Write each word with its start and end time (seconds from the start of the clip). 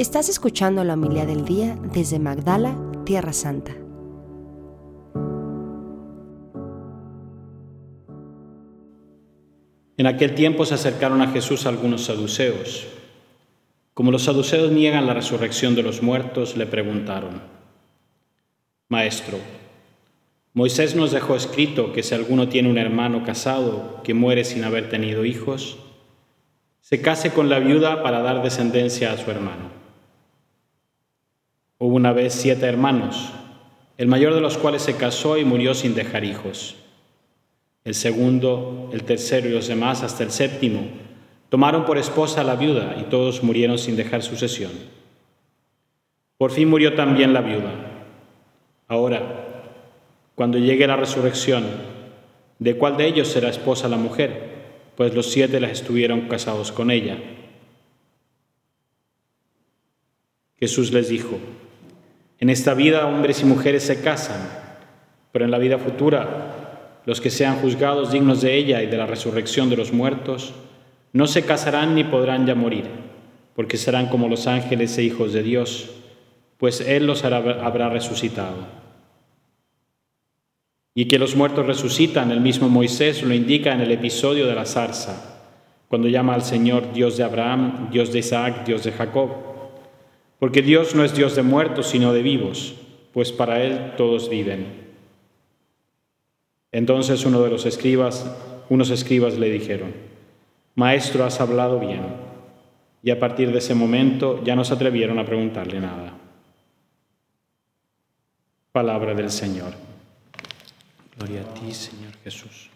Estás 0.00 0.30
escuchando 0.30 0.82
la 0.82 0.94
humildad 0.94 1.26
del 1.26 1.44
día 1.44 1.76
desde 1.92 2.18
Magdala, 2.18 2.74
Tierra 3.04 3.34
Santa. 3.34 3.72
En 9.98 10.06
aquel 10.06 10.34
tiempo 10.34 10.64
se 10.64 10.72
acercaron 10.72 11.20
a 11.20 11.30
Jesús 11.32 11.66
algunos 11.66 12.04
saduceos. 12.04 12.86
Como 13.92 14.10
los 14.10 14.22
saduceos 14.22 14.72
niegan 14.72 15.06
la 15.06 15.12
resurrección 15.12 15.74
de 15.74 15.82
los 15.82 16.00
muertos, 16.00 16.56
le 16.56 16.64
preguntaron, 16.64 17.42
Maestro, 18.88 19.36
Moisés 20.54 20.96
nos 20.96 21.10
dejó 21.10 21.36
escrito 21.36 21.92
que 21.92 22.02
si 22.02 22.14
alguno 22.14 22.48
tiene 22.48 22.70
un 22.70 22.78
hermano 22.78 23.22
casado 23.22 24.00
que 24.02 24.14
muere 24.14 24.44
sin 24.44 24.64
haber 24.64 24.88
tenido 24.88 25.26
hijos, 25.26 25.76
se 26.80 27.02
case 27.02 27.32
con 27.34 27.50
la 27.50 27.58
viuda 27.58 28.02
para 28.02 28.22
dar 28.22 28.42
descendencia 28.42 29.12
a 29.12 29.18
su 29.18 29.30
hermano. 29.30 29.79
Hubo 31.82 31.96
una 31.96 32.12
vez 32.12 32.34
siete 32.34 32.66
hermanos, 32.66 33.32
el 33.96 34.06
mayor 34.06 34.34
de 34.34 34.42
los 34.42 34.58
cuales 34.58 34.82
se 34.82 34.96
casó 34.96 35.38
y 35.38 35.46
murió 35.46 35.72
sin 35.72 35.94
dejar 35.94 36.24
hijos. 36.24 36.76
El 37.84 37.94
segundo, 37.94 38.90
el 38.92 39.04
tercero 39.04 39.48
y 39.48 39.52
los 39.52 39.66
demás, 39.66 40.02
hasta 40.02 40.22
el 40.22 40.30
séptimo, 40.30 40.82
tomaron 41.48 41.86
por 41.86 41.96
esposa 41.96 42.42
a 42.42 42.44
la 42.44 42.56
viuda 42.56 42.98
y 43.00 43.04
todos 43.04 43.42
murieron 43.42 43.78
sin 43.78 43.96
dejar 43.96 44.22
sucesión. 44.22 44.72
Por 46.36 46.50
fin 46.50 46.68
murió 46.68 46.94
también 46.94 47.32
la 47.32 47.40
viuda. 47.40 47.72
Ahora, 48.86 49.64
cuando 50.34 50.58
llegue 50.58 50.86
la 50.86 50.96
resurrección, 50.96 51.64
¿de 52.58 52.76
cuál 52.76 52.98
de 52.98 53.06
ellos 53.06 53.28
será 53.28 53.48
esposa 53.48 53.88
la 53.88 53.96
mujer? 53.96 54.50
Pues 54.96 55.14
los 55.14 55.30
siete 55.30 55.60
las 55.60 55.70
estuvieron 55.70 56.28
casados 56.28 56.72
con 56.72 56.90
ella. 56.90 57.16
Jesús 60.58 60.92
les 60.92 61.08
dijo, 61.08 61.38
en 62.40 62.50
esta 62.50 62.74
vida 62.74 63.06
hombres 63.06 63.42
y 63.42 63.44
mujeres 63.44 63.84
se 63.84 64.00
casan, 64.00 64.40
pero 65.30 65.44
en 65.44 65.50
la 65.50 65.58
vida 65.58 65.78
futura 65.78 66.56
los 67.06 67.20
que 67.20 67.30
sean 67.30 67.56
juzgados 67.56 68.12
dignos 68.12 68.40
de 68.40 68.54
ella 68.54 68.82
y 68.82 68.86
de 68.86 68.96
la 68.96 69.06
resurrección 69.06 69.70
de 69.70 69.76
los 69.76 69.92
muertos, 69.92 70.52
no 71.12 71.26
se 71.26 71.44
casarán 71.44 71.94
ni 71.94 72.04
podrán 72.04 72.46
ya 72.46 72.54
morir, 72.54 72.84
porque 73.54 73.76
serán 73.76 74.08
como 74.08 74.28
los 74.28 74.46
ángeles 74.46 74.96
e 74.98 75.02
hijos 75.02 75.32
de 75.32 75.42
Dios, 75.42 75.90
pues 76.58 76.80
Él 76.80 77.06
los 77.06 77.24
habrá 77.24 77.88
resucitado. 77.88 78.80
Y 80.94 81.06
que 81.06 81.18
los 81.18 81.36
muertos 81.36 81.66
resucitan, 81.66 82.30
el 82.30 82.40
mismo 82.40 82.68
Moisés 82.68 83.22
lo 83.22 83.34
indica 83.34 83.72
en 83.72 83.80
el 83.80 83.92
episodio 83.92 84.46
de 84.46 84.54
la 84.54 84.66
zarza, 84.66 85.40
cuando 85.88 86.08
llama 86.08 86.34
al 86.34 86.42
Señor 86.42 86.92
Dios 86.92 87.16
de 87.16 87.24
Abraham, 87.24 87.88
Dios 87.90 88.12
de 88.12 88.20
Isaac, 88.20 88.64
Dios 88.64 88.84
de 88.84 88.92
Jacob. 88.92 89.49
Porque 90.40 90.62
Dios 90.62 90.94
no 90.94 91.04
es 91.04 91.14
Dios 91.14 91.36
de 91.36 91.42
muertos, 91.42 91.86
sino 91.86 92.12
de 92.12 92.22
vivos, 92.22 92.74
pues 93.12 93.30
para 93.30 93.62
Él 93.62 93.92
todos 93.96 94.28
viven. 94.30 94.80
Entonces 96.72 97.24
uno 97.26 97.42
de 97.42 97.50
los 97.50 97.66
escribas, 97.66 98.26
unos 98.70 98.90
escribas 98.90 99.38
le 99.38 99.50
dijeron, 99.50 99.92
Maestro, 100.74 101.24
has 101.24 101.40
hablado 101.40 101.78
bien. 101.78 102.00
Y 103.02 103.10
a 103.10 103.20
partir 103.20 103.52
de 103.52 103.58
ese 103.58 103.74
momento 103.74 104.42
ya 104.42 104.56
no 104.56 104.64
se 104.64 104.74
atrevieron 104.74 105.18
a 105.18 105.26
preguntarle 105.26 105.78
nada. 105.78 106.14
Palabra 108.72 109.14
del 109.14 109.30
Señor. 109.30 109.74
Gloria 111.18 111.42
a 111.42 111.54
ti, 111.54 111.72
Señor 111.72 112.14
Jesús. 112.24 112.70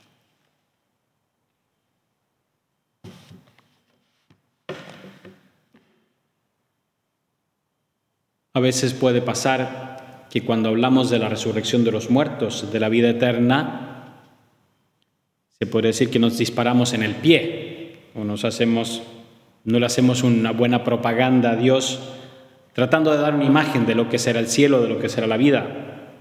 A 8.54 8.60
veces 8.60 8.94
puede 8.94 9.20
pasar 9.20 10.26
que 10.30 10.44
cuando 10.44 10.68
hablamos 10.68 11.10
de 11.10 11.18
la 11.18 11.28
resurrección 11.28 11.82
de 11.82 11.90
los 11.90 12.08
muertos, 12.08 12.72
de 12.72 12.78
la 12.80 12.88
vida 12.88 13.10
eterna, 13.10 14.14
se 15.58 15.66
puede 15.66 15.88
decir 15.88 16.08
que 16.08 16.20
nos 16.20 16.38
disparamos 16.38 16.92
en 16.92 17.02
el 17.02 17.16
pie 17.16 17.96
o 18.14 18.22
nos 18.22 18.44
hacemos, 18.44 19.02
no 19.64 19.80
le 19.80 19.86
hacemos 19.86 20.22
una 20.22 20.52
buena 20.52 20.84
propaganda 20.84 21.50
a 21.50 21.56
Dios 21.56 21.98
tratando 22.74 23.10
de 23.10 23.18
dar 23.18 23.34
una 23.34 23.44
imagen 23.44 23.86
de 23.86 23.96
lo 23.96 24.08
que 24.08 24.18
será 24.18 24.38
el 24.38 24.48
cielo, 24.48 24.82
de 24.82 24.88
lo 24.88 24.98
que 25.00 25.08
será 25.08 25.26
la 25.26 25.36
vida. 25.36 26.12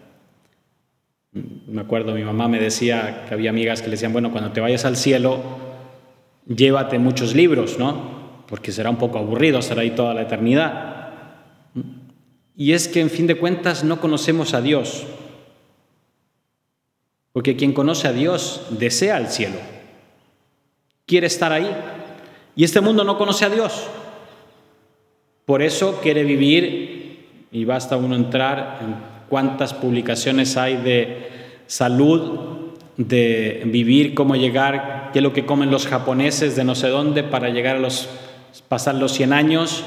Me 1.31 1.81
acuerdo, 1.81 2.13
mi 2.13 2.23
mamá 2.23 2.47
me 2.47 2.59
decía 2.59 3.25
que 3.27 3.33
había 3.35 3.51
amigas 3.51 3.81
que 3.81 3.87
le 3.87 3.91
decían, 3.91 4.13
bueno, 4.13 4.31
cuando 4.31 4.51
te 4.51 4.61
vayas 4.61 4.85
al 4.85 4.97
cielo, 4.97 5.39
llévate 6.47 6.97
muchos 6.97 7.35
libros, 7.35 7.77
¿no? 7.77 8.43
Porque 8.47 8.71
será 8.71 8.89
un 8.89 8.97
poco 8.97 9.19
aburrido, 9.19 9.61
será 9.61 9.81
ahí 9.81 9.91
toda 9.91 10.15
la 10.15 10.23
eternidad. 10.23 10.93
Y 12.55 12.73
es 12.73 12.87
que 12.87 13.01
en 13.01 13.09
fin 13.09 13.27
de 13.27 13.35
cuentas 13.35 13.83
no 13.83 13.99
conocemos 13.99 14.53
a 14.53 14.61
Dios, 14.61 15.05
porque 17.31 17.55
quien 17.55 17.73
conoce 17.73 18.07
a 18.07 18.13
Dios 18.13 18.67
desea 18.69 19.17
el 19.17 19.27
cielo, 19.27 19.57
quiere 21.05 21.27
estar 21.27 21.51
ahí. 21.51 21.69
Y 22.55 22.63
este 22.63 22.81
mundo 22.81 23.03
no 23.03 23.17
conoce 23.17 23.45
a 23.45 23.49
Dios. 23.49 23.87
Por 25.45 25.63
eso 25.63 25.99
quiere 26.01 26.23
vivir, 26.23 27.47
y 27.51 27.65
basta 27.65 27.97
uno 27.97 28.15
entrar 28.15 28.79
en 28.81 28.95
cuántas 29.29 29.73
publicaciones 29.73 30.55
hay 30.57 30.77
de 30.77 31.29
salud, 31.65 32.73
de 32.97 33.63
vivir, 33.65 34.13
cómo 34.13 34.35
llegar, 34.35 35.09
qué 35.11 35.19
es 35.19 35.23
lo 35.23 35.33
que 35.33 35.45
comen 35.45 35.71
los 35.71 35.87
japoneses 35.87 36.55
de 36.55 36.63
no 36.63 36.75
sé 36.75 36.89
dónde 36.89 37.23
para 37.23 37.49
llegar 37.49 37.77
a 37.77 37.79
los, 37.79 38.07
pasar 38.67 38.95
los 38.95 39.13
100 39.13 39.33
años 39.33 39.83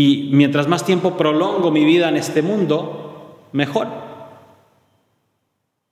y 0.00 0.30
mientras 0.32 0.68
más 0.68 0.84
tiempo 0.84 1.16
prolongo 1.16 1.72
mi 1.72 1.84
vida 1.84 2.08
en 2.08 2.16
este 2.16 2.40
mundo, 2.40 3.48
mejor. 3.50 3.88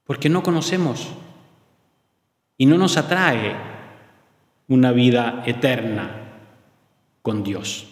Porque 0.05 0.29
no 0.29 0.45
conocemos 0.45 1.09
y 2.57 2.67
no 2.67 2.79
nos 2.79 2.97
atrae 2.99 3.57
una 4.69 4.93
vida 4.93 5.43
eterna 5.45 6.39
con 7.21 7.43
Dios. 7.43 7.89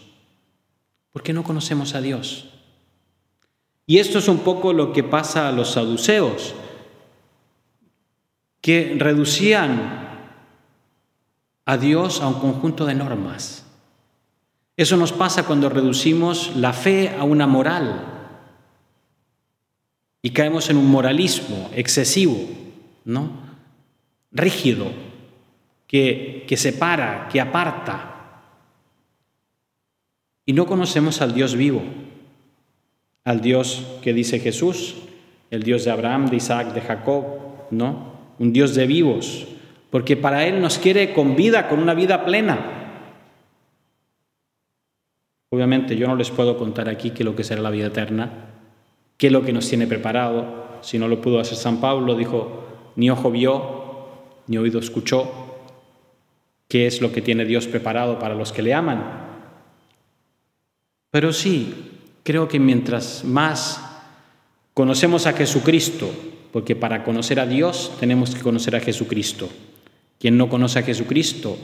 Porque 1.11 1.33
no 1.33 1.43
conocemos 1.43 1.97
a 1.97 2.01
Dios. 2.01 2.49
Y 3.85 3.99
esto 3.99 4.21
es 4.21 4.29
un 4.29 4.39
poco 4.39 4.73
lo 4.73 4.93
que 4.93 5.03
pasa 5.03 5.49
a 5.49 5.53
los 5.53 5.73
saduceos, 5.73 6.55
que 8.61 8.95
reducían 9.01 10.31
a 11.65 11.77
Dios 11.77 12.21
a 12.21 12.29
un 12.29 12.35
conjunto 12.35 12.87
de 12.87 12.95
normas 12.95 13.64
eso 14.77 14.97
nos 14.97 15.13
pasa 15.13 15.45
cuando 15.45 15.69
reducimos 15.69 16.57
la 16.57 16.73
fe 16.73 17.15
a 17.17 17.25
una 17.25 17.47
moral 17.47 18.15
y 20.21 20.31
caemos 20.31 20.69
en 20.71 20.79
un 20.79 20.91
moralismo 20.91 21.71
excesivo, 21.75 22.37
¿no? 23.05 23.31
Rígido, 24.33 24.91
que, 25.87 26.45
que 26.49 26.57
separa, 26.57 27.29
que 27.31 27.41
aparta. 27.41 28.11
Y 30.47 30.55
no 30.55 30.67
conocemos 30.67 31.21
al 31.21 31.35
Dios 31.35 31.55
vivo, 31.55 31.83
al 33.23 33.41
Dios 33.41 33.87
que 34.03 34.13
dice 34.13 34.41
Jesús, 34.41 34.97
el 35.51 35.63
Dios 35.63 35.85
de 35.85 35.93
Abraham, 35.93 36.31
de 36.31 36.37
Isaac, 36.37 36.73
de 36.75 36.81
Jacob, 36.81 37.25
¿no? 37.71 38.15
Un 38.41 38.53
Dios 38.53 38.75
de 38.75 38.87
vivos, 38.87 39.47
porque 39.91 40.17
para 40.17 40.47
Él 40.47 40.61
nos 40.61 40.79
quiere 40.79 41.13
con 41.13 41.37
vida, 41.37 41.69
con 41.69 41.79
una 41.79 41.95
vida 41.95 42.25
plena. 42.25 42.74
Obviamente 45.55 45.97
yo 45.97 46.09
no 46.09 46.17
les 46.17 46.33
puedo 46.33 46.59
contar 46.59 46.89
aquí 46.89 47.11
qué 47.11 47.23
es 47.23 47.25
lo 47.25 47.37
que 47.37 47.45
será 47.45 47.63
la 47.63 47.71
vida 47.71 47.87
eterna, 47.87 48.49
qué 49.17 49.29
es 49.29 49.33
lo 49.33 49.45
que 49.45 49.53
nos 49.53 49.69
tiene 49.69 49.87
preparado. 49.87 50.81
Si 50.81 50.99
no 50.99 51.07
lo 51.07 51.21
pudo 51.21 51.39
hacer 51.39 51.57
San 51.57 51.81
Pablo, 51.81 52.17
dijo, 52.17 52.65
ni 52.97 53.09
ojo 53.09 53.31
vio, 53.31 54.09
ni 54.49 54.59
oído 54.59 54.81
escuchó, 54.81 55.31
qué 56.67 56.89
es 56.89 57.01
lo 57.01 57.13
que 57.13 57.23
tiene 57.23 57.45
Dios 57.45 57.69
preparado 57.69 58.19
para 58.19 58.35
los 58.35 58.51
que 58.51 58.63
le 58.63 58.75
aman. 58.75 59.29
Pero 61.13 61.33
sí, 61.33 61.73
creo 62.25 62.49
que 62.49 62.59
mientras 62.59 63.23
más 63.25 63.81
conocemos 64.75 65.29
a 65.29 65.35
Jesucristo, 65.35 66.11
porque 66.53 66.75
para 66.75 67.05
conocer 67.05 67.39
a 67.39 67.47
Dios 67.47 67.93
tenemos 68.01 68.35
que 68.35 68.43
conocer 68.43 68.75
a 68.75 68.81
Jesucristo. 68.81 69.49
Quien 70.19 70.37
no 70.37 70.49
conoce 70.49 70.81
a 70.81 70.83
Jesucristo 70.83 71.57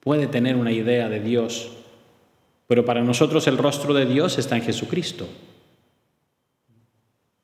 puede 0.00 0.26
tener 0.26 0.56
una 0.56 0.72
idea 0.72 1.10
de 1.10 1.20
Dios 1.20 1.76
pero 2.70 2.84
para 2.84 3.02
nosotros 3.02 3.48
el 3.48 3.58
rostro 3.58 3.94
de 3.94 4.06
Dios 4.06 4.38
está 4.38 4.54
en 4.54 4.62
Jesucristo. 4.62 5.26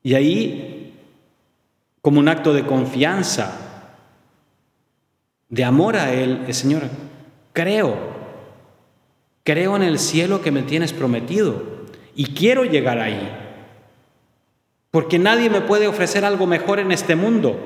Y 0.04 0.14
ahí, 0.14 0.94
como 2.00 2.20
un 2.20 2.28
acto 2.28 2.54
de 2.54 2.64
confianza, 2.64 3.90
de 5.48 5.64
amor 5.64 5.96
a 5.96 6.14
Él, 6.14 6.46
Señor, 6.54 6.82
creo, 7.52 7.96
creo 9.42 9.74
en 9.74 9.82
el 9.82 9.98
cielo 9.98 10.42
que 10.42 10.52
me 10.52 10.62
tienes 10.62 10.92
prometido 10.92 11.60
y 12.14 12.26
quiero 12.26 12.64
llegar 12.64 13.00
ahí. 13.00 13.28
Porque 14.92 15.18
nadie 15.18 15.50
me 15.50 15.60
puede 15.60 15.88
ofrecer 15.88 16.24
algo 16.24 16.46
mejor 16.46 16.78
en 16.78 16.92
este 16.92 17.16
mundo. 17.16 17.58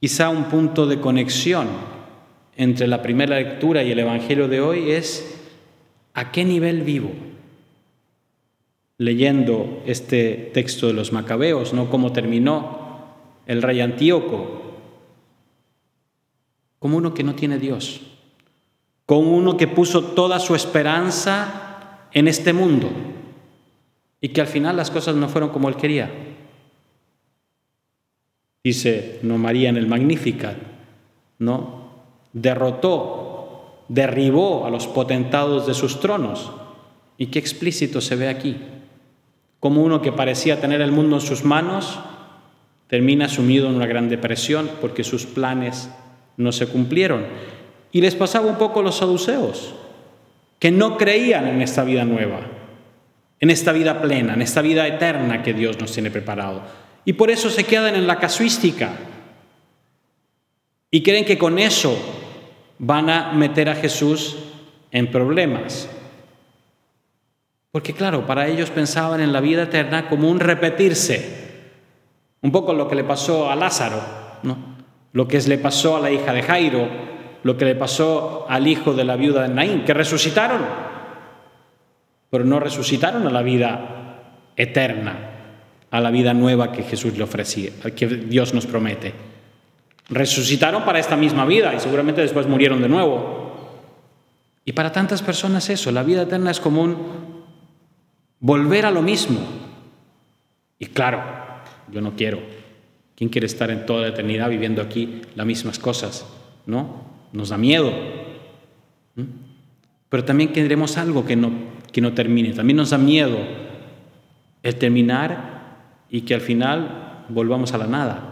Quizá 0.00 0.28
un 0.28 0.46
punto 0.46 0.86
de 0.88 0.98
conexión 0.98 1.68
entre 2.56 2.86
la 2.86 3.02
primera 3.02 3.36
lectura 3.36 3.82
y 3.82 3.92
el 3.92 3.98
Evangelio 3.98 4.48
de 4.48 4.60
hoy 4.60 4.90
es 4.90 5.38
¿A 6.14 6.30
qué 6.30 6.44
nivel 6.44 6.82
vivo? 6.82 7.10
Leyendo 8.98 9.82
este 9.86 10.50
texto 10.52 10.86
de 10.86 10.92
los 10.92 11.12
macabeos, 11.12 11.72
¿no? 11.72 11.88
Cómo 11.88 12.12
terminó 12.12 13.06
el 13.46 13.62
rey 13.62 13.80
Antíoco, 13.80 14.60
como 16.78 16.98
uno 16.98 17.14
que 17.14 17.24
no 17.24 17.34
tiene 17.34 17.58
Dios, 17.58 18.02
como 19.06 19.36
uno 19.36 19.56
que 19.56 19.68
puso 19.68 20.04
toda 20.04 20.38
su 20.38 20.54
esperanza 20.54 22.08
en 22.12 22.28
este 22.28 22.52
mundo 22.52 22.90
y 24.20 24.28
que 24.28 24.40
al 24.40 24.46
final 24.46 24.76
las 24.76 24.90
cosas 24.90 25.16
no 25.16 25.28
fueron 25.28 25.50
como 25.50 25.68
él 25.68 25.76
quería. 25.76 26.10
Dice 28.62 29.18
no 29.22 29.38
María 29.38 29.70
en 29.70 29.76
el 29.76 29.88
Magnificat, 29.88 30.56
¿no? 31.38 31.81
Derrotó, 32.32 33.84
derribó 33.88 34.64
a 34.66 34.70
los 34.70 34.86
potentados 34.86 35.66
de 35.66 35.74
sus 35.74 36.00
tronos. 36.00 36.52
Y 37.18 37.26
qué 37.26 37.38
explícito 37.38 38.00
se 38.00 38.16
ve 38.16 38.28
aquí. 38.28 38.56
Como 39.60 39.82
uno 39.82 40.02
que 40.02 40.12
parecía 40.12 40.60
tener 40.60 40.80
el 40.80 40.92
mundo 40.92 41.16
en 41.16 41.22
sus 41.22 41.44
manos 41.44 42.00
termina 42.88 43.28
sumido 43.28 43.68
en 43.68 43.76
una 43.76 43.86
gran 43.86 44.08
depresión 44.08 44.68
porque 44.80 45.04
sus 45.04 45.24
planes 45.24 45.88
no 46.36 46.52
se 46.52 46.66
cumplieron. 46.66 47.24
Y 47.90 48.00
les 48.00 48.14
pasaba 48.14 48.46
un 48.46 48.56
poco 48.56 48.80
a 48.80 48.82
los 48.82 48.96
saduceos, 48.96 49.74
que 50.58 50.70
no 50.70 50.96
creían 50.96 51.46
en 51.46 51.62
esta 51.62 51.84
vida 51.84 52.04
nueva, 52.04 52.40
en 53.40 53.50
esta 53.50 53.72
vida 53.72 54.00
plena, 54.00 54.34
en 54.34 54.42
esta 54.42 54.62
vida 54.62 54.86
eterna 54.86 55.42
que 55.42 55.54
Dios 55.54 55.78
nos 55.80 55.92
tiene 55.92 56.10
preparado. 56.10 56.62
Y 57.04 57.14
por 57.14 57.30
eso 57.30 57.50
se 57.50 57.64
quedan 57.64 57.94
en 57.96 58.06
la 58.06 58.18
casuística. 58.18 58.90
Y 60.90 61.02
creen 61.02 61.24
que 61.24 61.38
con 61.38 61.58
eso 61.58 61.96
van 62.84 63.08
a 63.10 63.32
meter 63.32 63.68
a 63.68 63.76
Jesús 63.76 64.36
en 64.90 65.06
problemas. 65.06 65.88
Porque 67.70 67.92
claro, 67.92 68.26
para 68.26 68.48
ellos 68.48 68.70
pensaban 68.70 69.20
en 69.20 69.32
la 69.32 69.40
vida 69.40 69.62
eterna 69.62 70.08
como 70.08 70.28
un 70.28 70.40
repetirse. 70.40 71.42
Un 72.42 72.50
poco 72.50 72.74
lo 72.74 72.88
que 72.88 72.96
le 72.96 73.04
pasó 73.04 73.48
a 73.48 73.54
Lázaro, 73.54 74.02
¿no? 74.42 74.58
lo 75.12 75.28
que 75.28 75.40
le 75.42 75.58
pasó 75.58 75.96
a 75.96 76.00
la 76.00 76.10
hija 76.10 76.32
de 76.32 76.42
Jairo, 76.42 76.88
lo 77.44 77.56
que 77.56 77.66
le 77.66 77.76
pasó 77.76 78.46
al 78.48 78.66
hijo 78.66 78.94
de 78.94 79.04
la 79.04 79.14
viuda 79.14 79.42
de 79.42 79.54
Naín, 79.54 79.84
que 79.84 79.94
resucitaron, 79.94 80.62
pero 82.30 82.44
no 82.44 82.58
resucitaron 82.58 83.24
a 83.28 83.30
la 83.30 83.42
vida 83.42 84.22
eterna, 84.56 85.30
a 85.88 86.00
la 86.00 86.10
vida 86.10 86.34
nueva 86.34 86.72
que 86.72 86.82
Jesús 86.82 87.16
le 87.16 87.22
ofrecía, 87.22 87.70
que 87.94 88.08
Dios 88.08 88.52
nos 88.54 88.66
promete. 88.66 89.31
Resucitaron 90.08 90.84
para 90.84 90.98
esta 90.98 91.16
misma 91.16 91.44
vida 91.44 91.74
y 91.74 91.80
seguramente 91.80 92.20
después 92.20 92.46
murieron 92.46 92.82
de 92.82 92.88
nuevo. 92.88 93.42
Y 94.64 94.72
para 94.72 94.92
tantas 94.92 95.22
personas 95.22 95.68
eso, 95.70 95.90
la 95.90 96.02
vida 96.02 96.22
eterna 96.22 96.50
es 96.50 96.60
como 96.60 96.82
un 96.82 96.96
volver 98.40 98.86
a 98.86 98.90
lo 98.90 99.02
mismo. 99.02 99.38
Y 100.78 100.86
claro, 100.86 101.22
yo 101.90 102.00
no 102.00 102.14
quiero, 102.16 102.40
¿Quién 103.22 103.30
quiere 103.30 103.46
estar 103.46 103.70
en 103.70 103.86
toda 103.86 104.00
la 104.00 104.08
eternidad 104.08 104.50
viviendo 104.50 104.82
aquí 104.82 105.22
las 105.36 105.46
mismas 105.46 105.78
cosas? 105.78 106.26
¿No? 106.66 107.04
Nos 107.32 107.50
da 107.50 107.56
miedo. 107.56 107.92
Pero 110.08 110.24
también 110.24 110.52
queremos 110.52 110.96
algo 110.96 111.24
que 111.24 111.36
no, 111.36 111.52
que 111.92 112.00
no 112.00 112.14
termine. 112.14 112.52
También 112.52 112.78
nos 112.78 112.90
da 112.90 112.98
miedo 112.98 113.38
el 114.64 114.74
terminar 114.76 116.02
y 116.10 116.22
que 116.22 116.34
al 116.34 116.40
final 116.40 117.26
volvamos 117.28 117.72
a 117.74 117.78
la 117.78 117.86
nada. 117.86 118.31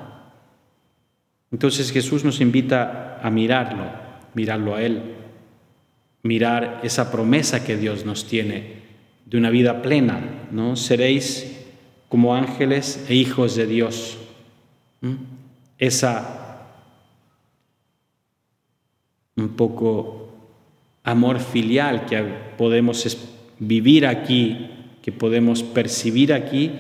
Entonces 1.50 1.91
Jesús 1.91 2.25
nos 2.25 2.41
invita 2.41 3.19
a 3.23 3.31
mirarlo, 3.31 3.85
mirarlo 4.35 4.75
a 4.75 4.82
Él, 4.82 5.02
mirar 6.23 6.81
esa 6.82 7.11
promesa 7.11 7.64
que 7.64 7.76
Dios 7.76 8.05
nos 8.05 8.26
tiene 8.26 8.81
de 9.26 9.38
una 9.38 9.50
vida 9.50 9.82
plena, 9.82 10.20
¿no? 10.50 10.76
Seréis 10.76 11.56
como 12.08 12.35
ángeles 12.35 13.05
e 13.08 13.14
hijos 13.14 13.56
de 13.56 13.67
Dios. 13.67 14.19
¿Mm? 15.00 15.14
Esa 15.79 16.41
un 19.37 19.50
poco 19.50 20.29
amor 21.02 21.41
filial 21.41 22.06
que 22.06 22.23
podemos 22.58 23.17
vivir 23.58 24.06
aquí, 24.06 24.70
que 25.02 25.12
podemos 25.12 25.62
percibir 25.62 26.32
aquí, 26.32 26.73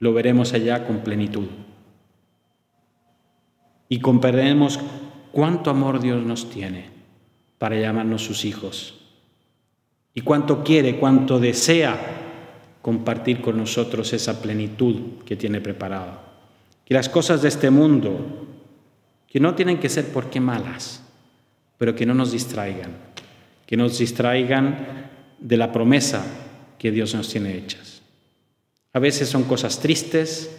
lo 0.00 0.12
veremos 0.12 0.52
allá 0.52 0.86
con 0.86 1.00
plenitud. 1.00 1.46
Y 3.90 4.00
comprenderemos 4.00 4.80
cuánto 5.32 5.68
amor 5.68 6.00
Dios 6.00 6.24
nos 6.24 6.48
tiene 6.48 6.88
para 7.58 7.78
llamarnos 7.78 8.24
sus 8.24 8.46
hijos. 8.46 8.98
Y 10.14 10.22
cuánto 10.22 10.64
quiere, 10.64 10.98
cuánto 10.98 11.38
desea 11.38 11.98
compartir 12.80 13.42
con 13.42 13.58
nosotros 13.58 14.14
esa 14.14 14.40
plenitud 14.40 15.22
que 15.26 15.36
tiene 15.36 15.60
preparada 15.60 16.30
y 16.90 16.94
las 16.94 17.08
cosas 17.08 17.40
de 17.40 17.48
este 17.48 17.70
mundo, 17.70 18.48
que 19.28 19.38
no 19.38 19.54
tienen 19.54 19.78
que 19.78 19.88
ser 19.88 20.12
porque 20.12 20.40
malas, 20.40 21.00
pero 21.78 21.94
que 21.94 22.04
no 22.04 22.14
nos 22.14 22.32
distraigan, 22.32 22.96
que 23.64 23.76
nos 23.76 23.96
distraigan 23.96 25.08
de 25.38 25.56
la 25.56 25.70
promesa 25.70 26.26
que 26.80 26.90
Dios 26.90 27.14
nos 27.14 27.28
tiene 27.28 27.56
hechas. 27.56 28.02
A 28.92 28.98
veces 28.98 29.28
son 29.28 29.44
cosas 29.44 29.78
tristes, 29.78 30.50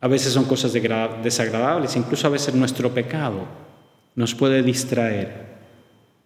a 0.00 0.08
veces 0.08 0.32
son 0.32 0.44
cosas 0.44 0.72
desagradables, 0.72 1.96
incluso 1.96 2.26
a 2.26 2.30
veces 2.30 2.54
nuestro 2.54 2.92
pecado 2.92 3.46
nos 4.14 4.34
puede 4.34 4.62
distraer, 4.62 5.46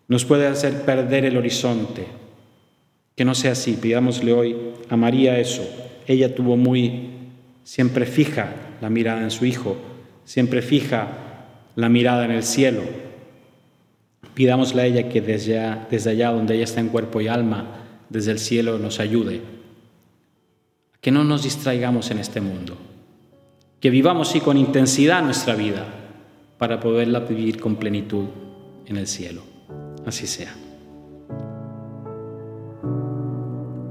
nos 0.08 0.24
puede 0.24 0.46
hacer 0.46 0.82
perder 0.82 1.24
el 1.24 1.36
horizonte. 1.36 2.06
Que 3.16 3.24
no 3.24 3.34
sea 3.34 3.52
así, 3.52 3.74
pidámosle 3.74 4.32
hoy 4.32 4.56
a 4.88 4.96
María 4.96 5.38
eso. 5.38 5.62
Ella 6.06 6.34
tuvo 6.34 6.56
muy 6.56 7.10
siempre 7.62 8.06
fija 8.06 8.54
la 8.80 8.90
mirada 8.90 9.22
en 9.22 9.30
su 9.30 9.44
Hijo, 9.44 9.76
siempre 10.24 10.62
fija 10.62 11.08
la 11.76 11.88
mirada 11.88 12.24
en 12.24 12.32
el 12.32 12.42
cielo. 12.42 12.82
Pidámosle 14.34 14.82
a 14.82 14.86
ella 14.86 15.08
que 15.08 15.20
desde 15.20 15.58
allá, 15.58 15.86
desde 15.90 16.10
allá 16.10 16.30
donde 16.30 16.54
ella 16.54 16.64
está 16.64 16.80
en 16.80 16.88
cuerpo 16.88 17.20
y 17.20 17.28
alma, 17.28 17.86
desde 18.08 18.32
el 18.32 18.38
cielo 18.38 18.78
nos 18.78 19.00
ayude. 19.00 19.40
Que 21.00 21.10
no 21.10 21.24
nos 21.24 21.42
distraigamos 21.44 22.10
en 22.10 22.18
este 22.18 22.40
mundo. 22.40 22.76
Que 23.80 23.90
vivamos 23.90 24.28
sí 24.28 24.40
con 24.40 24.56
intensidad 24.56 25.22
nuestra 25.22 25.54
vida 25.54 25.86
para 26.58 26.80
poderla 26.80 27.20
vivir 27.20 27.58
con 27.58 27.76
plenitud 27.76 28.26
en 28.86 28.96
el 28.98 29.06
cielo. 29.06 29.42
Así 30.06 30.26
sea. 30.26 30.54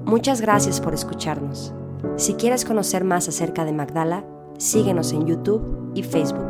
Muchas 0.05 0.41
gracias 0.41 0.79
por 0.79 0.93
escucharnos. 0.93 1.73
Si 2.17 2.33
quieres 2.33 2.65
conocer 2.65 3.03
más 3.03 3.27
acerca 3.27 3.65
de 3.65 3.73
Magdala, 3.73 4.25
síguenos 4.57 5.11
en 5.13 5.25
YouTube 5.25 5.91
y 5.95 6.03
Facebook. 6.03 6.48